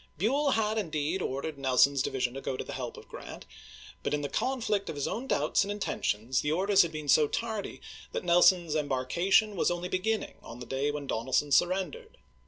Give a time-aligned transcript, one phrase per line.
[0.17, 3.45] Buell had, indeed, ordered Nelson's division to go to the help of Gi rant;
[4.01, 7.27] but in the conflict of his own doubts and intentions the orders had been so
[7.27, 12.17] tardy that Nelson's em barkation was only beginning on the day when Donelson surrendered.